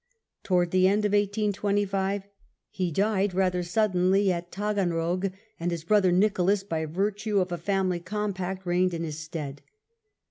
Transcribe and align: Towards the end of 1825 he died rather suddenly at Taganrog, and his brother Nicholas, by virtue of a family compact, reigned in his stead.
Towards 0.41 0.71
the 0.71 0.87
end 0.87 1.05
of 1.05 1.11
1825 1.11 2.23
he 2.71 2.91
died 2.91 3.35
rather 3.35 3.61
suddenly 3.61 4.31
at 4.31 4.51
Taganrog, 4.51 5.31
and 5.59 5.69
his 5.69 5.83
brother 5.83 6.11
Nicholas, 6.11 6.63
by 6.63 6.87
virtue 6.87 7.39
of 7.39 7.51
a 7.51 7.57
family 7.59 7.99
compact, 7.99 8.65
reigned 8.65 8.95
in 8.95 9.03
his 9.03 9.19
stead. 9.19 9.61